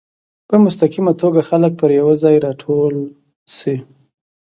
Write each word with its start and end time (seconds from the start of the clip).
په 0.47 0.55
مستقیمه 0.65 1.13
توګه 1.21 1.41
خلک 1.49 1.71
پر 1.79 1.89
یو 1.99 2.09
ځای 2.23 2.35
راټول 2.45 2.95
شي. 3.57 3.75